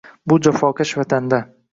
[0.31, 1.43] Shu jafokash vatanda?